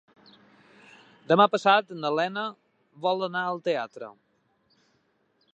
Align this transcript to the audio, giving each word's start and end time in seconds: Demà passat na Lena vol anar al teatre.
Demà 1.31 1.45
passat 1.57 1.93
na 1.99 2.11
Lena 2.21 2.47
vol 3.07 3.29
anar 3.31 3.47
al 3.53 3.65
teatre. 3.71 4.13